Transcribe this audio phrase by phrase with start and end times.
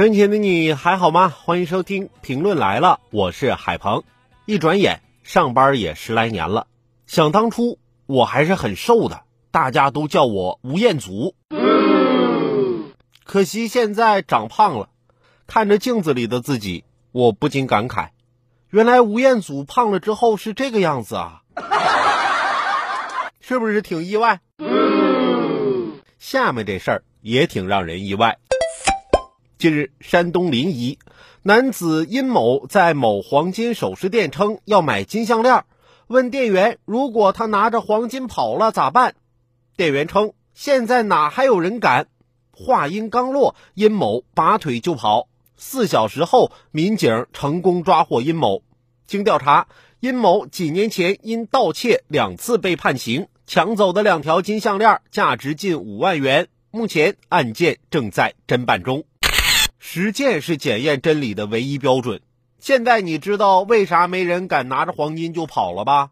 [0.00, 1.28] 生前的你还好吗？
[1.28, 4.02] 欢迎收听评论来了，我是海鹏。
[4.46, 6.68] 一转眼上班也十来年了，
[7.06, 11.34] 想当初我还是很瘦的，大家都叫我吴彦祖。
[13.24, 14.88] 可惜现在长胖了，
[15.46, 18.08] 看着镜子里的自己，我不禁感慨：
[18.70, 21.42] 原来吴彦祖胖了之后是这个样子啊！
[23.38, 24.40] 是不是挺意外？
[26.18, 28.38] 下面这事儿也挺让人意外。
[29.60, 30.96] 近日，山东临沂
[31.42, 35.66] 男子殷某在某黄金首饰店称要买金项链，
[36.06, 39.16] 问店员如果他拿着黄金跑了咋办？
[39.76, 42.06] 店员称现在哪还有人敢？
[42.52, 45.28] 话音刚落，殷某拔腿就跑。
[45.58, 48.62] 四小时后，民警成功抓获殷某。
[49.06, 49.68] 经调查，
[50.00, 56.48] 殷某几年前因盗窃两次被判刑，抢走的两条金项链价值近五万元。
[56.70, 59.04] 目前案件正在侦办中。
[59.82, 62.20] 实践是检验真理的唯一标准。
[62.58, 66.10] 现在你知道为啥没人敢拿着黄金就跑了吧？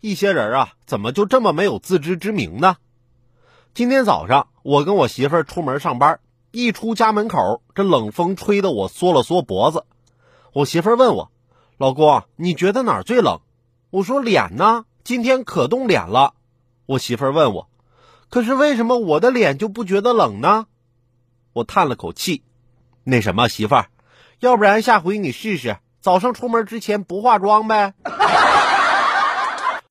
[0.00, 2.78] 一些人啊，怎么就这么没有自知之明呢？
[3.74, 6.20] 今天早上我跟我媳妇儿出门上班，
[6.52, 9.84] 一出家门口，这冷风吹得我缩了缩脖子。
[10.54, 11.30] 我媳妇儿问我
[11.76, 13.40] ：“老公，你觉得哪儿最冷？”
[13.90, 16.32] 我说：“脸呢，今天可冻脸了。”
[16.86, 17.68] 我媳妇儿问我
[18.30, 20.66] ：“可是为什么我的脸就不觉得冷呢？”
[21.54, 22.42] 我叹了口气，
[23.04, 23.86] 那什么，媳妇儿，
[24.40, 27.94] 要不然下回你试试，早上出门之前不化妆呗。